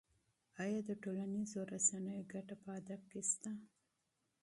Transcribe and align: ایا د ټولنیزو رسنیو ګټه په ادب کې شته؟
ایا 0.63 0.79
د 0.89 0.91
ټولنیزو 1.03 1.59
رسنیو 1.73 2.27
ګټه 2.33 2.55
په 2.61 2.69
ادب 2.79 3.01
کې 3.11 3.21
شته؟ 3.29 3.51